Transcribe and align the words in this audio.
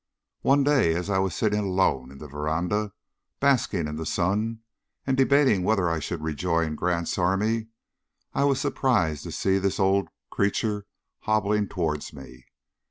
One 0.41 0.63
day 0.63 0.95
as 0.95 1.11
I 1.11 1.19
was 1.19 1.35
sitting 1.35 1.59
alone 1.59 2.09
in 2.11 2.17
the 2.17 2.27
verandah, 2.27 2.93
basking 3.39 3.87
in 3.87 3.97
the 3.97 4.05
sun, 4.07 4.61
and 5.05 5.15
debating 5.15 5.61
whether 5.61 5.91
I 5.91 5.99
should 5.99 6.23
rejoin 6.23 6.73
Grant's 6.73 7.19
army, 7.19 7.67
I 8.33 8.45
was 8.45 8.59
surprised 8.59 9.21
to 9.25 9.31
see 9.31 9.59
this 9.59 9.79
old 9.79 10.07
creature 10.31 10.87
hobbling 11.19 11.67
towards 11.67 12.13
me. 12.13 12.47